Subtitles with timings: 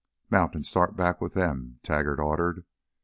[0.31, 2.65] "Mount and start back with them!" Traggart ordered.